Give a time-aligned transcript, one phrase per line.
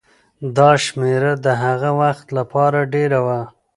[0.57, 3.41] دا شمېره د هغه وخت لپاره ډېره وه.